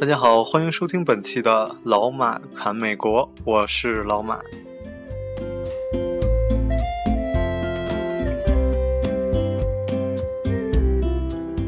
[0.00, 4.38] 大家好，欢迎收听本期的老马侃美国，我是老马。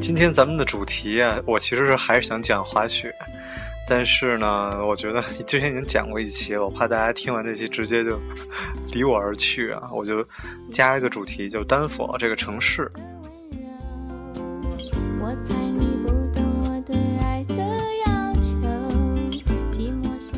[0.01, 3.13] 今天咱们的主题啊，我其实是还是想讲滑雪，
[3.89, 8.17] 但是呢，我觉得之前已经讲过一期了，我怕大家听完这期直接就
[8.93, 10.25] 离我而去啊，我就
[10.71, 12.89] 加一个主题，就丹佛这个城市。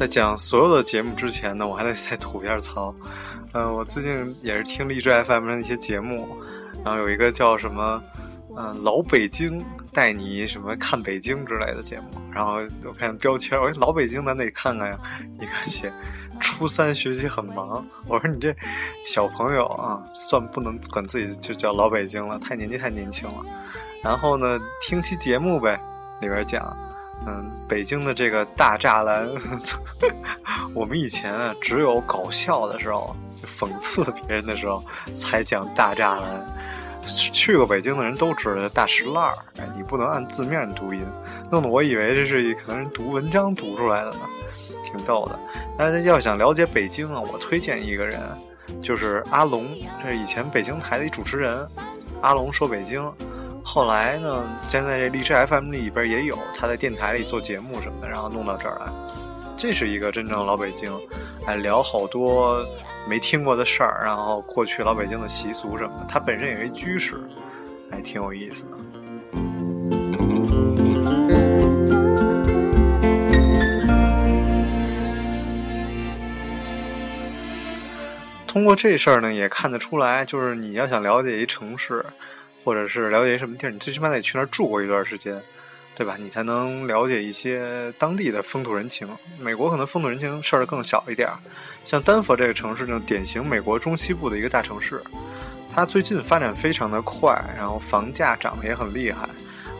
[0.02, 2.92] 在讲所有的节目之前呢，我还得再吐一下槽。
[3.52, 6.26] 嗯，我最近也是听荔枝 FM 的一些节目，
[6.84, 8.02] 然后有一个叫什么
[8.58, 14.98] “嗯老北京带你什么看北京”之类的节目，然后我看标签，我说老北京咱得看看呀。
[15.38, 15.92] 你看写
[16.40, 18.52] 初三学习很忙，我说你这
[19.06, 23.36] 小朋友啊，算不能管自己就叫老北京了，太年纪太年轻了。
[24.02, 25.80] 然后呢，听期节目呗，
[26.20, 26.76] 里边讲。
[27.26, 29.28] 嗯，北京的这个大栅栏，
[30.74, 33.16] 我们以前啊，只有搞笑的时候，
[33.58, 34.82] 讽刺别人的时候
[35.14, 36.46] 才讲大栅栏。
[37.06, 41.04] 去过北京的人都知道大石烂儿，哎，你不能按字面读音，
[41.50, 44.20] 弄得我以为这是可能是读文章读出来的呢，
[44.84, 45.38] 挺逗的。
[45.76, 48.20] 大家要想了解北京啊，我推荐一个人，
[48.80, 49.66] 就是阿龙，
[50.02, 51.68] 这是以前北京台的一主持人，
[52.20, 53.12] 阿龙说北京。
[53.64, 54.44] 后来呢？
[54.60, 58.92] 现在这荔枝 FM 里边也有他在电台里做节目什么的，然后弄到这儿来。
[59.56, 60.92] 这是一个真正老北京，
[61.46, 62.66] 哎，聊好多
[63.08, 66.06] 没听过的事儿，然后过去老北京的习俗什么的。
[66.06, 67.20] 他本身也是居士，
[67.90, 68.76] 还挺有意思的。
[78.46, 82.04] 通过这事儿呢，也看得出来，就是你要想了解一城市。
[82.64, 85.40] 或者是了解什么地儿，你最起码得去那儿住过一段时间，
[85.94, 86.16] 对吧？
[86.18, 89.08] 你才能了解一些当地的风土人情。
[89.38, 91.38] 美国可能风土人情事儿更小一点儿，
[91.84, 95.02] 像丹佛这个城市呢，典型美国中西部的一个大城市。
[95.74, 99.28] 它最近发展非常的快，然后房价涨得也很厉害，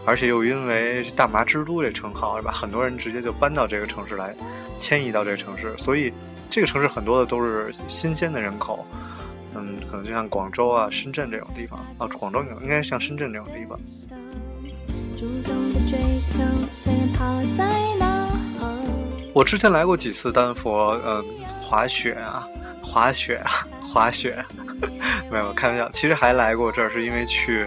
[0.06, 2.50] 而且又因为大麻之都这称号，是吧？
[2.50, 4.34] 很多人直接就搬到这个城市来，
[4.78, 6.12] 迁移到这个城市，所以
[6.48, 8.87] 这个城市很多的都是新鲜的人口。
[9.54, 13.78] 嗯，可能就像广州啊、深圳这种地方啊，广州应该像深圳这种地方。
[19.34, 21.24] 我之前来过几次丹佛，嗯，
[21.62, 22.46] 滑雪啊，
[22.82, 24.44] 滑雪啊，滑雪，
[25.30, 25.88] 没有开玩笑。
[25.91, 27.66] 其实还来过这儿，是因为去，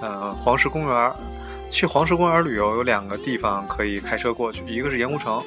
[0.00, 1.12] 呃，黄石公园。
[1.70, 5.42] 去黄石公园旅游有两个地方可以开车过去，一个是盐湖城。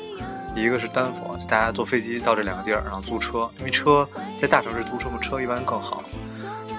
[0.56, 4.07] 一个是丹佛，大家坐飞机到这两个地儿，然后租车，因为车
[4.39, 6.03] 在大城市租车嘛，车一般更好。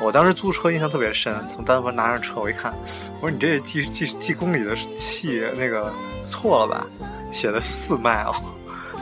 [0.00, 2.72] 我当时租车印象特别深，从丹佛拿着车，我一看，
[3.20, 6.86] 我说你这计计计公里的气那个错了吧？
[7.32, 8.32] 写的四迈哦，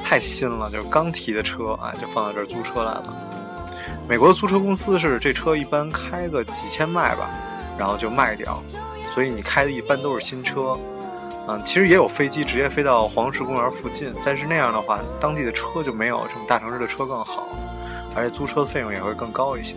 [0.03, 3.15] 太新了，就是刚提的车，哎，就放到这儿租车来了。
[4.09, 7.29] 美国的租车公司是这车一般开个几千迈吧，
[7.79, 8.63] 然后就卖掉，
[9.13, 10.79] 所以你开的一般都是新车。
[11.49, 17.49] 嗯，其实也有飞机直接飞到黄石公园附近，但是那样的话，当地的车就没有这么大城市的车更好，
[18.15, 19.75] 而且租车的费用也会更高一些。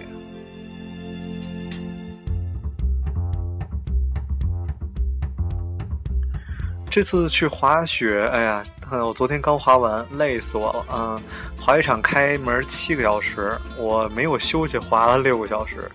[6.88, 10.86] 这次去滑雪，哎呀，我昨天刚滑完，累死我了。
[10.94, 11.20] 嗯，
[11.60, 15.92] 滑雪场开门七个小时，我没有休息，滑了六个小时，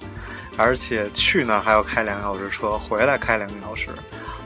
[0.56, 3.88] 而且去那儿还要开两个小时车，回来开两个小时。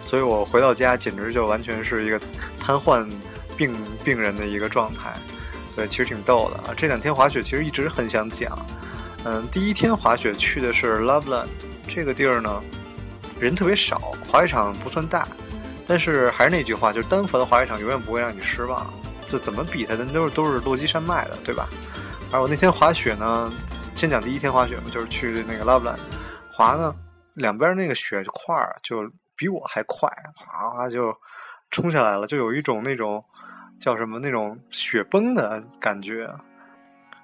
[0.03, 2.21] 所以我回到家简直就完全是一个
[2.59, 3.09] 瘫痪
[3.57, 5.13] 病病人的一个状态，
[5.75, 6.75] 对，其实挺逗的啊。
[6.77, 8.59] 这两天滑雪其实一直很想讲，
[9.25, 11.47] 嗯，第一天滑雪去的是 Loveland
[11.89, 12.63] 这个地儿呢，
[13.41, 15.27] 人特别少，滑雪场不算大，
[15.87, 18.87] 但是还是那句话，就是丹佛的滑雪场永远不会让你失望，
[19.27, 21.67] 这怎么比它的都是都是落基山脉的，对吧？
[22.31, 23.51] 而我那天滑雪呢，
[23.95, 25.99] 先讲第一天滑雪嘛，就是去那个 Loveland
[26.51, 26.95] 滑呢，
[27.35, 29.11] 两边那个雪块就。
[29.37, 31.13] 比我还快，哗哗就
[31.69, 33.25] 冲下来了，就有一种那种
[33.81, 36.33] 叫什么那种雪崩的感觉。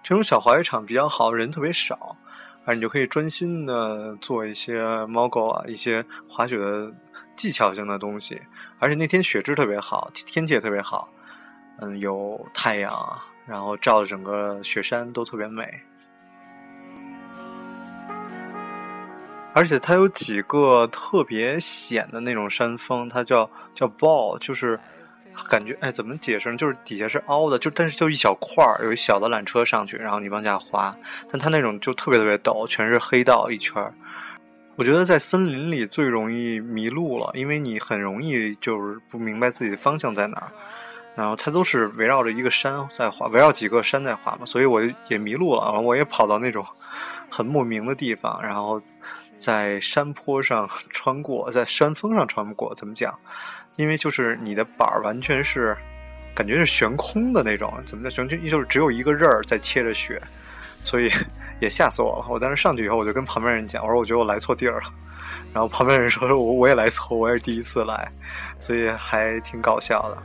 [0.02, 2.17] 这种小滑雪场比较好，人特别少，
[2.64, 6.93] 而你就可以专心的做一些猫狗啊，一些滑雪的
[7.37, 8.43] 技巧性的东西。
[8.81, 11.08] 而且那天雪质特别好，天气也特别好，
[11.78, 13.16] 嗯，有太阳，
[13.46, 15.81] 然后照的整个雪山都特别美。
[19.61, 24.81] 而且它有几个特别险的那种山峰，它叫叫 ball，就是
[25.51, 26.57] 感觉哎，怎么解释呢？
[26.57, 30.91] 就是底下是凹的，就但是就一小块儿，有一小的缆车上去，然后你往下滑。
[31.31, 33.93] 但它那种就特别特别陡，全是黑道一圈儿。
[34.77, 40.49] 我觉得在森林里最容易迷路了，因为你很容易就是不明白自己的方向在哪儿。
[41.15, 45.79] 然后它都是围绕着一个山在滑，围绕几个山在滑嘛，所以我也迷路了。
[45.79, 46.65] 我也跑到那种
[47.29, 48.81] 很莫名的地方，然后
[49.40, 52.75] 在山坡上穿过，在山峰上穿过。
[52.75, 53.19] 怎么讲？
[53.76, 55.75] 因为就是你的板儿完全是
[56.34, 58.46] 感觉是悬空的那种，怎么叫悬空？
[58.46, 60.20] 就是只有一个刃儿在切着雪，
[60.84, 61.10] 所以
[61.60, 62.26] 也吓死我了。
[62.28, 64.92] 我当时上去以后，我就跟旁边人讲，我说我觉得我来错地儿了。
[65.54, 68.12] 然后旁边人说我我也来错，我也是第一次来，
[68.58, 70.22] 所以还挺搞笑的。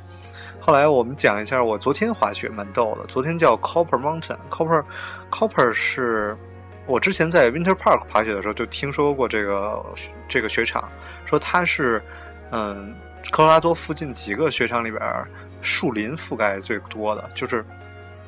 [0.60, 3.06] 后来我们讲一下，我昨天滑雪蛮逗的。
[3.06, 4.84] 昨天叫 Copper Mountain，Copper
[5.30, 6.36] Copper 是
[6.86, 9.86] 我之前在 Winter Park 滑雪的时候就听说过这个
[10.28, 10.90] 这个雪场，
[11.26, 12.02] 说它是
[12.52, 12.96] 嗯
[13.32, 15.02] 科罗拉多附近几个雪场里边
[15.62, 17.66] 树林覆盖最多的，就是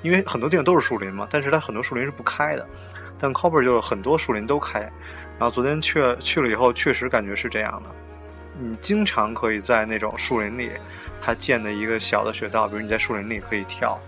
[0.01, 2.67] 因为很多地方都是树林嘛，但是它很多树林是不开的，
[3.19, 4.79] 但 Copper 就很多树林都开。
[4.79, 7.89] 然后昨天去去了以后，确实感觉是这样的。
[8.59, 10.71] 你经常可以在那种树林里。
[11.19, 13.99] 它建的一个小的雪道，比如你在树林里可以跳，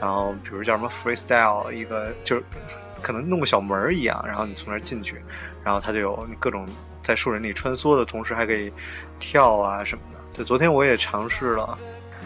[0.00, 2.44] 然后比如叫什么 freestyle，一个就是
[3.02, 5.20] 可能弄个小门儿一样，然后你从那儿进去，
[5.64, 6.66] 然后它就有各种
[7.02, 8.72] 在树林里穿梭的同时还可以
[9.18, 10.20] 跳啊什么的。
[10.32, 11.78] 对昨天我也尝试了，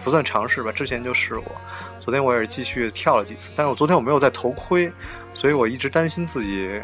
[0.05, 1.51] 不算尝试吧，之前就试过。
[1.99, 4.93] 昨天我也是继续跳了几次，但是我昨天我没有戴头盔，
[5.35, 6.81] 所以我一直担心自己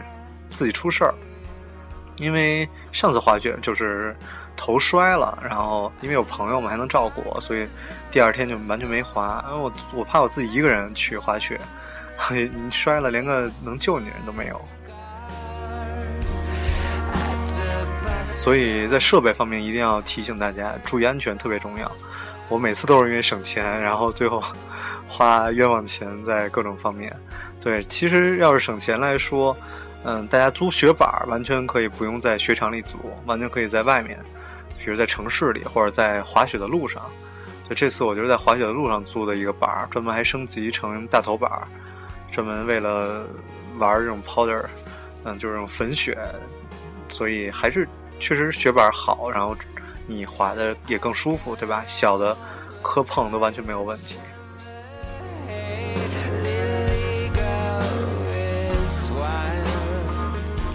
[0.50, 1.15] 自己出事儿，
[2.17, 4.17] 因为上次滑雪就是。
[4.55, 7.67] 头摔了，然后因为有朋友嘛，还能照顾我，所以
[8.11, 9.43] 第二天就完全没滑。
[9.50, 11.59] 我我怕我自己一个人去滑雪，
[12.30, 14.60] 你摔了连个能救你的人都没有。
[18.26, 21.90] 所以在设备方面一定要提醒大家注意安全，特别重要。
[22.48, 24.42] 我每次都是因为省钱，然后最后
[25.08, 27.14] 花冤枉钱在各种方面。
[27.60, 29.56] 对，其实要是省钱来说，
[30.02, 34.19] 嗯，大家租雪板完全可以不用在雪场里租，完全可以在外面。
[34.84, 37.02] 比如在城市里，或者在滑雪的路上，
[37.69, 41.62] 就这次我就是在滑雪的路上租的一个板儿，专门还升级成大头板儿，
[42.32, 43.25] 专门为了
[43.79, 44.64] 玩这种 powder，
[45.23, 46.19] 嗯，就是这种粉雪，
[47.08, 47.87] 所以还是
[48.19, 49.55] 确实雪板好，然后
[50.06, 51.84] 你滑的也更舒服，对吧？
[51.87, 52.37] 小的
[52.82, 54.17] 磕碰都完全没有问题。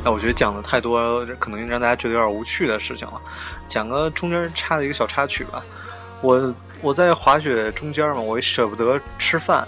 [0.06, 3.21] 哎我觉得讲的太多，可能让大家觉得有点无趣的事情了。
[3.68, 5.62] 讲个中间插的一个小插曲吧。
[6.21, 9.68] 我我在滑雪中间嘛，我也舍不得吃饭，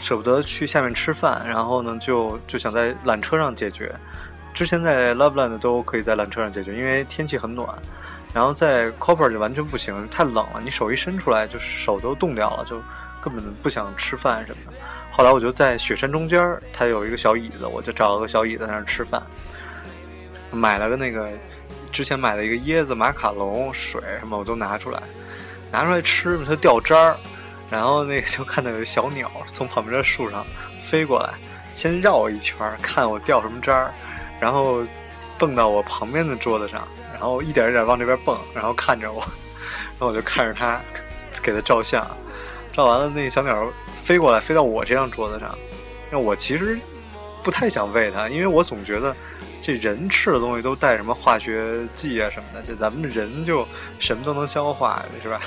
[0.00, 3.94] 舍不得去下面吃饭，然后呢，就就想在缆车上解决。
[4.52, 7.68] 之前在 Loveland 都可以在缆车上解决，因为天气很暖。
[8.32, 12.80] 然后在 Copper 就完全不行，太冷了，你手一伸出来，就手都冻掉了，就
[13.20, 14.78] 根本不想吃饭什么的。
[15.10, 16.40] 后来我就在雪山中间，
[16.72, 19.20] 它有一个小椅子，我就找了个小椅子在那儿吃饭。
[20.52, 21.28] 买了个那个，
[21.90, 25.02] 之前买了一个椰子马卡龙水什么我都拿出来，
[25.72, 27.16] 拿出来吃它掉渣儿，
[27.70, 30.44] 然后那个就看到有小鸟从旁边的树上
[30.80, 31.32] 飞过来，
[31.74, 33.94] 先绕一圈看我掉什么渣儿，
[34.40, 34.84] 然后
[35.38, 36.82] 蹦到我旁边的桌子上，
[37.12, 40.80] 然后一点一点往这边蹦，然后看着我，然后我就看着它，
[41.42, 42.04] 给它照相，
[42.72, 45.56] 照完了那小鸟飞过来飞到我这张桌子上，
[46.10, 46.78] 那我其实
[47.42, 49.14] 不太想喂它，因为我总觉得。
[49.62, 52.62] 这人吃的东西都带什么化学剂啊什么的？
[52.62, 53.68] 这咱们人就
[53.98, 55.38] 什么都能消化，是吧？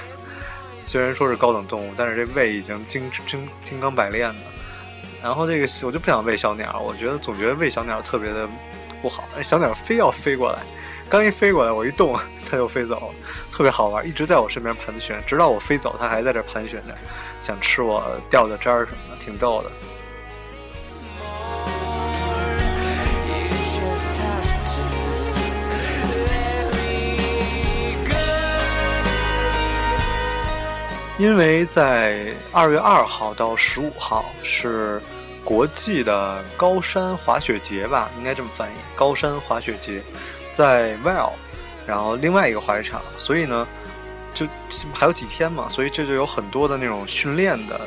[0.83, 4.41] 虽然说是高等动物，但是这胃已经精精金刚百炼的。
[5.21, 8.47] 然后这个我就不想喂小鸟，我觉得总觉得喂小鸟特别的
[9.01, 9.23] 不好。
[9.41, 10.59] 小鸟非要飞过来，
[11.09, 12.13] 刚一飞过来，我一动
[12.49, 13.13] 它就飞走，
[13.49, 16.93] 特别好玩，一直在我身边盘旋，直到我飞走，它还在这盘旋着，
[17.39, 19.71] 想吃我掉的渣儿什么的，挺逗的。
[31.23, 35.01] 因为在二月二号到十五号是
[35.41, 38.73] 国际的高山滑雪节吧，应该这么翻译。
[38.93, 40.03] 高山滑雪节
[40.51, 41.31] 在 Well，
[41.87, 43.65] 然后另外一个滑雪场，所以呢，
[44.33, 44.45] 就
[44.93, 47.79] 还有几天嘛，所以这就有很多的那种训练的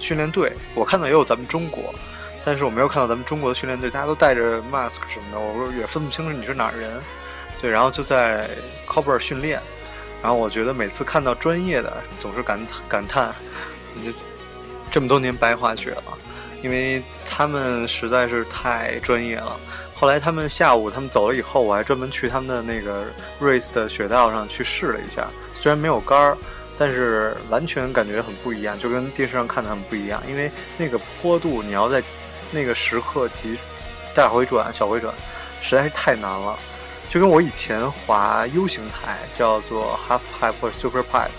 [0.00, 0.50] 训练队。
[0.74, 1.94] 我看到也有咱们中国，
[2.42, 6.98] 但是我没有看到咱们中国的训练队，大家都戴着 mask 什么的，我也分不清楚你是哪儿人。
[7.60, 8.48] 对，然后就在
[8.86, 9.60] Copper 训练。
[10.22, 13.34] 然后我觉得每次看到专业的，总是感感叹，
[13.94, 14.12] 你
[14.90, 16.18] 这么多年白滑雪了，
[16.62, 19.56] 因为他们实在是太专业了。
[19.94, 23.04] 后来他们下午他们走了以后，我还专门去他们的那个
[23.40, 26.36] race 的雪道上去试了一下，虽然没有杆儿，
[26.78, 30.22] 但是完全感觉很不一样，就跟电视上看的很不一样。
[30.28, 32.02] 因为那个坡度，你要在
[32.52, 33.58] 那个时刻急
[34.14, 35.12] 大回转、小回转，
[35.60, 36.56] 实在是太难了。
[37.08, 41.30] 就跟我以前滑 U 型台，叫做 Half Pipe 或 Super Pipe，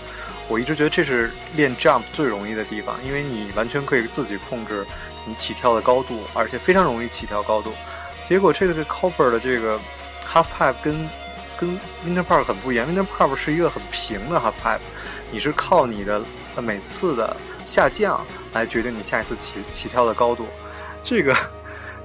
[0.48, 4.84] 我一直觉得这是练 jump 最容易的地方，因为你完全可以自己控制
[5.24, 7.72] 你起跳的高度，而且非常容易起跳高度。
[8.24, 9.78] 结果这个 Copper 的这个
[10.26, 11.08] half pipe 跟
[11.56, 14.80] 跟 Winter Park 很不一样，Winter Park 是一个很平的 half pipe，
[15.30, 16.20] 你是靠你的
[16.56, 20.46] 每次的下降来决定你下一次起起跳的高度。
[21.02, 21.34] 这个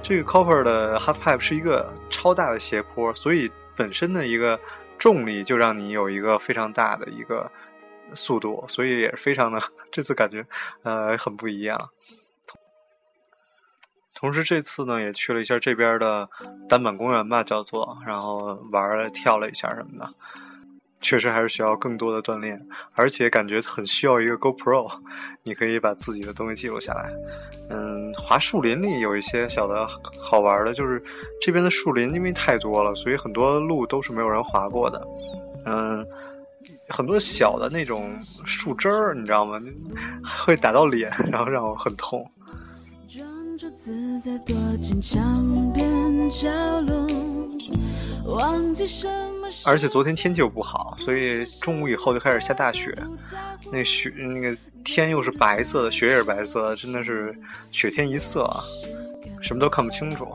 [0.02, 4.58] 这个 Copper 的 half pipe 是一个超大的斜坡，所以本身的一个
[4.98, 7.50] 重力就让你有一个非常大的一个
[8.14, 9.60] 速度，所以也是非常的
[9.90, 10.46] 这次感觉
[10.82, 11.90] 呃很不一样。
[14.14, 16.28] 同时这次呢也去了一下这边的
[16.68, 20.14] 单板公园吧，叫做然后玩了跳了一下什么的。
[21.06, 22.60] 确实还是需要更多的锻炼，
[22.94, 24.90] 而且感觉很需要一个 GoPro，
[25.44, 27.12] 你可以把自己的东西记录下来。
[27.70, 29.86] 嗯，滑树林里有一些小的
[30.18, 31.00] 好玩的，就是
[31.40, 35.00] 这边的树林因为太多了，所以很多路都是没有人滑过的。
[35.64, 36.04] 嗯，
[36.88, 39.62] 很多小的那种树枝儿，你知道吗？
[40.44, 42.28] 会打到脸，然后让我很痛。
[43.74, 46.48] 自在躲进墙边角
[46.80, 47.06] 落，
[48.24, 49.10] 忘记生
[49.64, 52.96] 而且昨天天气又不好，所以中午以后就开始下大雪。
[53.72, 57.36] 那雪那个天又是白色的，雪也是白色，的，真的是
[57.72, 58.62] 雪天一色，啊，
[59.40, 60.26] 什么都看不清楚。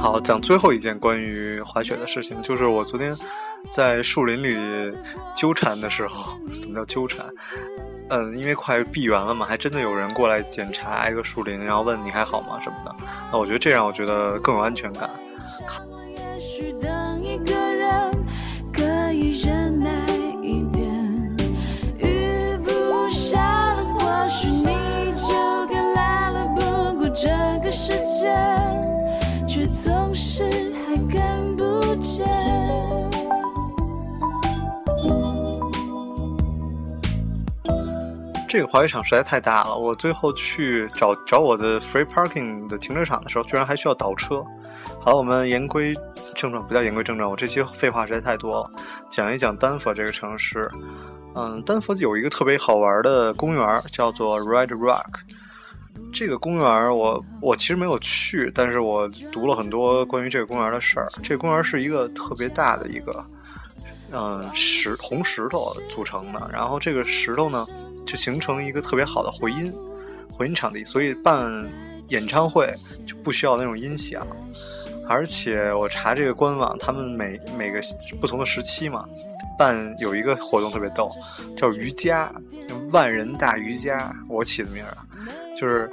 [0.00, 3.14] 好，讲最后一件关于滑雪的事情，就是我昨天
[3.70, 4.96] 在树林里
[5.36, 7.24] 纠缠的时候，怎么叫纠缠？
[8.14, 12.94] 嗯，因为快闭园了嘛，还真的有人过来检查挨个树林，然后问你还好吗什么的。
[13.32, 15.08] 那我觉得这让我觉得更有安全感。
[38.52, 44.44] 这个滑雪场实在太大了，我最后去找找我的 free parking 的停车场的时候，居然还需要倒车。
[45.00, 45.94] 好，我们言归
[46.34, 48.70] 正传，不叫言归正传，我这期废话实在太多了，
[49.08, 50.70] 讲一讲丹佛这个城市。
[51.34, 55.20] 嗯，丹佛有一个特别好玩的公园，叫做 Red Rock。
[56.12, 61.08] 这个公园我我其实没有去，但是我读了很多关于这个公园的事儿。
[61.22, 63.24] 这个公园是一个特别大的一个，
[64.10, 67.66] 嗯，石红石头组成的，然后这个石头呢。
[68.06, 69.72] 就形成一个特别好的回音，
[70.32, 71.68] 回音场地，所以办
[72.08, 72.72] 演唱会
[73.06, 74.26] 就不需要那种音响。
[75.08, 77.80] 而且我查这个官网，他们每每个
[78.20, 79.04] 不同的时期嘛，
[79.58, 81.10] 办有一个活动特别逗，
[81.56, 82.32] 叫瑜伽，
[82.90, 85.04] 万人大瑜伽，我起的名儿啊，
[85.56, 85.90] 就是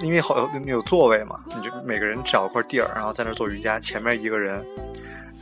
[0.00, 4.64] 因为好有有座位嘛，你就每个人找块地儿，然后在那做瑜伽，前面一个人。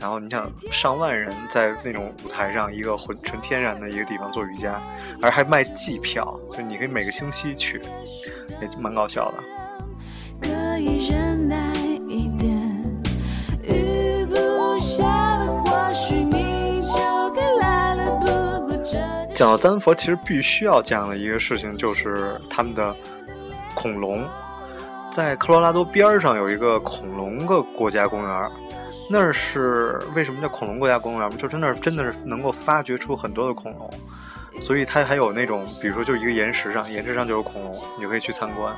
[0.01, 4.81] 然后你想上万人在那种舞台上，一个纯纯天然的一个地方做瑜伽，
[5.21, 7.79] 而还卖季票，就你可以每个星期去，
[8.59, 9.37] 也蛮搞笑的。
[19.35, 22.95] 讲到丹佛，其实必须要讲的一个事情就是他们的
[23.75, 24.27] 恐龙，
[25.11, 28.51] 在科罗拉多边上有一个恐龙的国家公园。
[29.11, 31.35] 那是为什么叫恐龙国家公园吗？
[31.37, 33.91] 就真的真的是能够发掘出很多的恐龙，
[34.61, 38.73] 所以它还有那种，比如说就一个岩石上，岩石上就有恐龙，你可以去参观。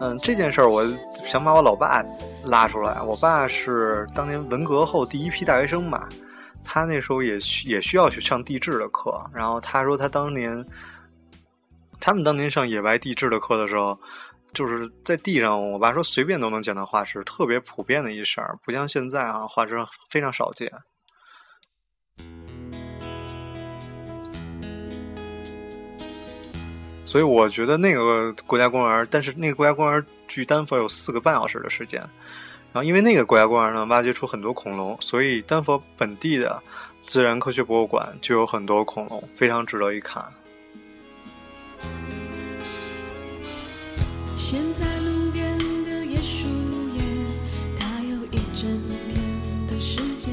[0.00, 2.04] 嗯，这件事儿我想把我老爸
[2.44, 3.00] 拉出来。
[3.00, 6.06] 我爸是当年文革后第一批大学生嘛，
[6.62, 10.62] 他那时候也也需要去上地质的课，然后他说他当年，
[11.98, 13.98] 他们当年上野外地质的课的时候。
[14.56, 20.72] 就是在地上，我爸说随便都能捡到化石，特别普遍的一事儿，不像现在啊，化石非常少见。
[27.04, 32.00] 所以我觉得那个国家公园，但是那个国家公园距丹佛有四个半小时的时间，
[32.72, 36.62] 然后因为那个国家公园呢，挖掘出很多恐龙，所以丹佛本地的
[37.06, 40.24] 自然科学博物馆就有很多恐龙，非常值得一看。
[44.48, 46.46] 现在路边的椰树
[46.94, 47.02] 叶，
[47.80, 48.70] 它有一整
[49.08, 49.20] 天
[49.66, 50.32] 的时间。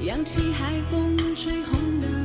[0.00, 2.19] 扬起海风吹红的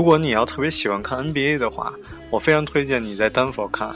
[0.00, 1.92] 如果你要特别喜欢看 NBA 的话。
[2.30, 3.94] 我非常推荐你在丹佛看，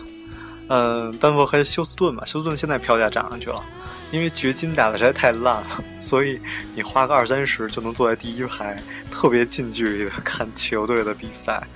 [0.68, 2.22] 嗯，丹佛和休斯顿吧。
[2.26, 3.62] 休斯顿现在票价涨上去了，
[4.10, 5.66] 因为掘金打的实在太烂了，
[6.02, 6.38] 所以
[6.74, 8.78] 你花个二三十就能坐在第一排，
[9.10, 11.66] 特别近距离的看球队的比赛。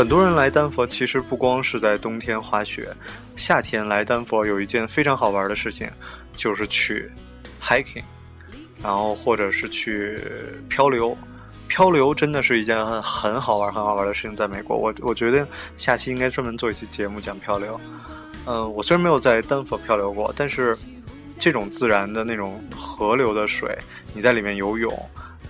[0.00, 2.88] 很多人来丹佛，其实不光是在冬天滑雪，
[3.36, 5.90] 夏天来丹佛有一件非常好玩的事情，
[6.34, 7.12] 就是去
[7.60, 8.02] hiking，
[8.82, 10.18] 然后或者是去
[10.70, 11.14] 漂流。
[11.68, 14.34] 漂流真的是一件很好玩、很好玩的事情。
[14.34, 17.78] 在美国，我我觉得下期应该专门做一期节目讲漂流。
[18.46, 20.74] 嗯，我虽然没有在丹佛漂流过，但是
[21.38, 23.76] 这种自然的那种河流的水，
[24.14, 24.90] 你在里面游泳。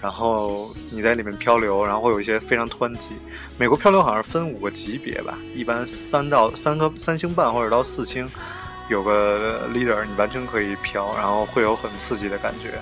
[0.03, 3.11] 然后你在里面漂流，然后会有一些非常湍急。
[3.59, 8.29] 美国漂流好像分五个级别吧，一般三到三个三星半或者到四星，
[8.89, 12.81] 有个 leader，你完全可以漂，然后会有很刺激的感觉。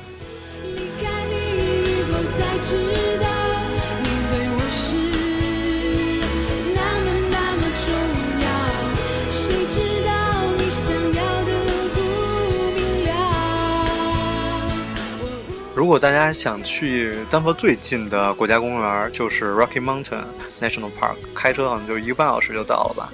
[15.78, 20.24] 如果大家想去丹佛最近的国家公园，就是 Rocky Mountain
[20.60, 23.12] National Park，开车好像就一个半小时就到了吧。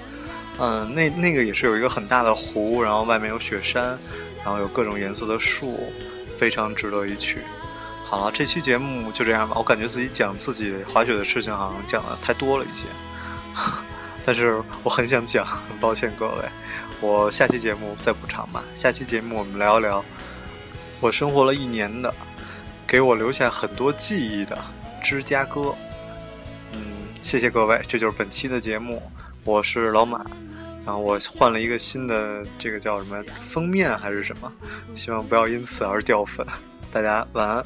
[0.57, 3.95] 嗯，那那个也是有一个很大的湖，然后外面有雪山，
[4.43, 5.79] 然后有各种颜色的树，
[6.39, 7.37] 非常值得一去。
[8.03, 9.55] 好了，这期节目就这样吧。
[9.59, 12.87] 我感觉自己讲自己滑雪的事情好像讲的太多了一些，
[14.25, 16.41] 但是我很想讲，很抱歉各位，
[16.99, 18.63] 我下期节目再补偿吧。
[18.75, 20.03] 下期节目我们聊一聊
[20.99, 22.11] 我生活了一年的。
[22.87, 24.57] 给我留下很多记忆的
[25.03, 25.75] 芝加哥，
[26.71, 26.79] 嗯，
[27.21, 29.01] 谢谢各位，这就是本期的节目，
[29.43, 30.25] 我是老马，
[30.85, 34.51] 然后我换了一个新的这个叫什么封面还是什么，
[34.95, 36.45] 希望不要因此而掉粉，
[36.91, 37.63] 大家晚安。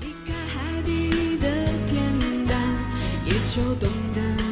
[0.00, 1.48] 离开海底的
[1.86, 2.00] 天
[3.26, 4.43] 也就懂得了心